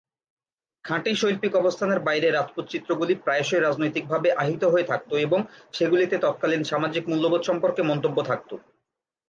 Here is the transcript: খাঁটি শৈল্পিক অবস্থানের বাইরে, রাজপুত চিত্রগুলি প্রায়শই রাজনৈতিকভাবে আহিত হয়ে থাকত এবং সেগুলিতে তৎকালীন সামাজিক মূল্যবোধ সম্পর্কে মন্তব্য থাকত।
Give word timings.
খাঁটি 0.85 1.11
শৈল্পিক 1.15 1.53
অবস্থানের 1.55 1.99
বাইরে, 1.99 2.27
রাজপুত 2.29 2.65
চিত্রগুলি 2.69 3.13
প্রায়শই 3.15 3.61
রাজনৈতিকভাবে 3.61 4.29
আহিত 4.33 4.63
হয়ে 4.63 4.89
থাকত 4.91 5.11
এবং 5.17 5.39
সেগুলিতে 5.73 6.15
তৎকালীন 6.17 6.61
সামাজিক 6.63 7.03
মূল্যবোধ 7.07 7.41
সম্পর্কে 7.49 7.81
মন্তব্য 7.83 8.17
থাকত। 8.23 8.51